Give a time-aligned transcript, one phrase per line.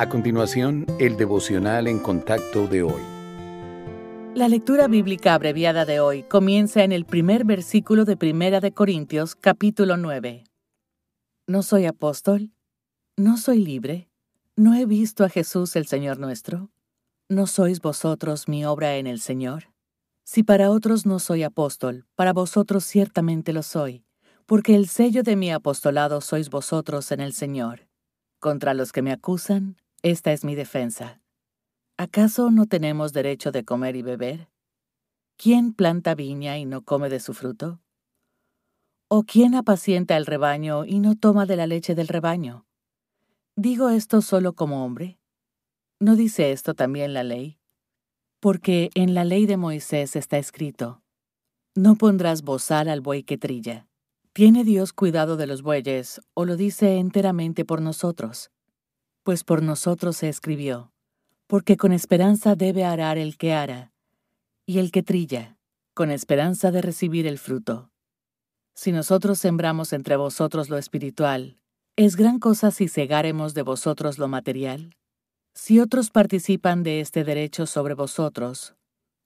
[0.00, 3.02] A continuación, el devocional en contacto de hoy.
[4.32, 9.34] La lectura bíblica abreviada de hoy comienza en el primer versículo de Primera de Corintios,
[9.34, 10.44] capítulo 9.
[11.48, 12.52] ¿No soy apóstol?
[13.16, 14.08] ¿No soy libre?
[14.54, 16.70] ¿No he visto a Jesús el Señor nuestro?
[17.28, 19.72] ¿No sois vosotros mi obra en el Señor?
[20.22, 24.04] Si para otros no soy apóstol, para vosotros ciertamente lo soy,
[24.46, 27.88] porque el sello de mi apostolado sois vosotros en el Señor.
[28.38, 31.20] Contra los que me acusan, esta es mi defensa.
[31.96, 34.48] ¿Acaso no tenemos derecho de comer y beber?
[35.36, 37.80] ¿Quién planta viña y no come de su fruto?
[39.08, 42.66] ¿O quién apacienta el rebaño y no toma de la leche del rebaño?
[43.56, 45.18] ¿Digo esto solo como hombre?
[45.98, 47.58] ¿No dice esto también la ley?
[48.38, 51.02] Porque en la ley de Moisés está escrito,
[51.74, 53.88] No pondrás bozal al buey que trilla.
[54.32, 58.52] ¿Tiene Dios cuidado de los bueyes o lo dice enteramente por nosotros?
[59.28, 60.90] Pues por nosotros se escribió,
[61.46, 63.92] porque con esperanza debe arar el que ara,
[64.64, 65.58] y el que trilla,
[65.92, 67.90] con esperanza de recibir el fruto.
[68.72, 71.58] Si nosotros sembramos entre vosotros lo espiritual,
[71.94, 74.96] ¿es gran cosa si cegáremos de vosotros lo material?
[75.52, 78.76] Si otros participan de este derecho sobre vosotros,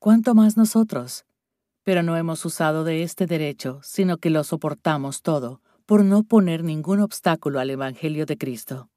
[0.00, 1.24] ¿cuánto más nosotros?
[1.84, 6.64] Pero no hemos usado de este derecho, sino que lo soportamos todo, por no poner
[6.64, 8.90] ningún obstáculo al Evangelio de Cristo.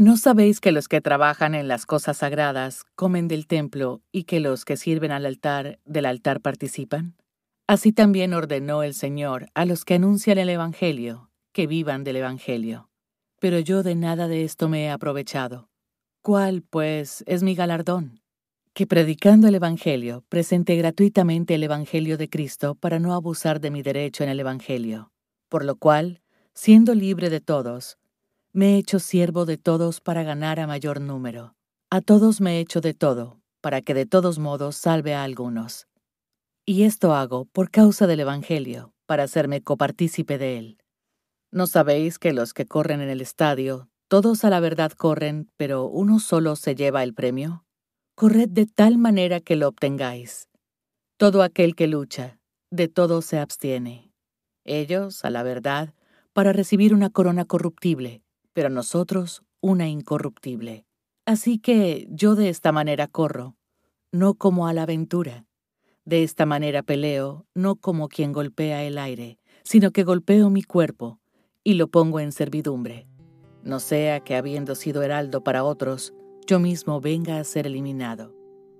[0.00, 4.40] ¿No sabéis que los que trabajan en las cosas sagradas comen del templo y que
[4.40, 7.18] los que sirven al altar del altar participan?
[7.66, 12.88] Así también ordenó el Señor a los que anuncian el Evangelio, que vivan del Evangelio.
[13.40, 15.68] Pero yo de nada de esto me he aprovechado.
[16.22, 18.22] ¿Cuál, pues, es mi galardón?
[18.72, 23.82] Que predicando el Evangelio, presente gratuitamente el Evangelio de Cristo para no abusar de mi
[23.82, 25.12] derecho en el Evangelio.
[25.50, 26.22] Por lo cual,
[26.54, 27.98] siendo libre de todos,
[28.52, 31.54] me he hecho siervo de todos para ganar a mayor número.
[31.88, 35.86] A todos me he hecho de todo, para que de todos modos salve a algunos.
[36.66, 40.78] Y esto hago por causa del Evangelio, para hacerme copartícipe de él.
[41.52, 45.86] ¿No sabéis que los que corren en el estadio, todos a la verdad corren, pero
[45.86, 47.64] uno solo se lleva el premio?
[48.16, 50.48] Corred de tal manera que lo obtengáis.
[51.16, 52.38] Todo aquel que lucha,
[52.70, 54.12] de todo se abstiene.
[54.64, 55.94] Ellos, a la verdad,
[56.32, 58.22] para recibir una corona corruptible,
[58.68, 60.86] nosotros una incorruptible.
[61.24, 63.56] Así que yo de esta manera corro,
[64.12, 65.46] no como a la aventura.
[66.04, 71.20] De esta manera peleo, no como quien golpea el aire, sino que golpeo mi cuerpo
[71.62, 73.06] y lo pongo en servidumbre.
[73.62, 76.14] No sea que habiendo sido heraldo para otros,
[76.46, 78.34] yo mismo venga a ser eliminado.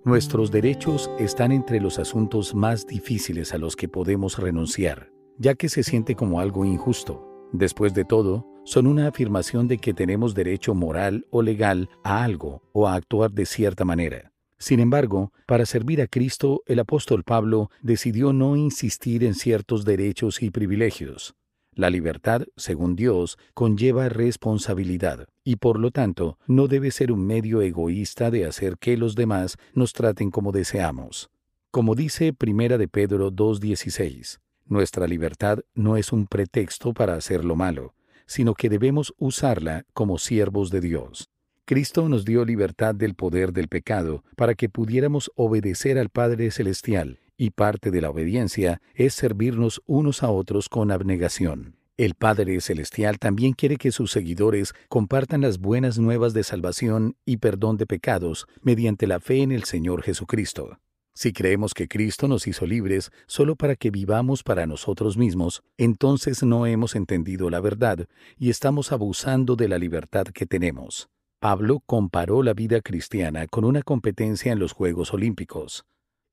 [0.04, 5.68] Nuestros derechos están entre los asuntos más difíciles a los que podemos renunciar, ya que
[5.68, 7.46] se siente como algo injusto.
[7.52, 12.62] Después de todo, son una afirmación de que tenemos derecho moral o legal a algo
[12.72, 14.32] o a actuar de cierta manera.
[14.58, 20.42] Sin embargo, para servir a Cristo, el apóstol Pablo decidió no insistir en ciertos derechos
[20.42, 21.34] y privilegios.
[21.74, 27.62] La libertad, según Dios, conlleva responsabilidad y por lo tanto no debe ser un medio
[27.62, 31.30] egoísta de hacer que los demás nos traten como deseamos.
[31.70, 37.56] Como dice Primera de Pedro 2:16, nuestra libertad no es un pretexto para hacer lo
[37.56, 37.94] malo,
[38.30, 41.30] sino que debemos usarla como siervos de Dios.
[41.64, 47.18] Cristo nos dio libertad del poder del pecado para que pudiéramos obedecer al Padre Celestial,
[47.36, 51.74] y parte de la obediencia es servirnos unos a otros con abnegación.
[51.96, 57.38] El Padre Celestial también quiere que sus seguidores compartan las buenas nuevas de salvación y
[57.38, 60.78] perdón de pecados mediante la fe en el Señor Jesucristo.
[61.20, 66.42] Si creemos que Cristo nos hizo libres solo para que vivamos para nosotros mismos, entonces
[66.42, 68.06] no hemos entendido la verdad
[68.38, 71.10] y estamos abusando de la libertad que tenemos.
[71.38, 75.84] Pablo comparó la vida cristiana con una competencia en los Juegos Olímpicos.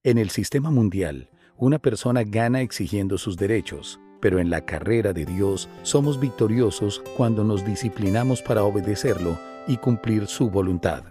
[0.03, 5.25] En el sistema mundial, una persona gana exigiendo sus derechos, pero en la carrera de
[5.25, 9.37] Dios somos victoriosos cuando nos disciplinamos para obedecerlo
[9.67, 11.03] y cumplir su voluntad.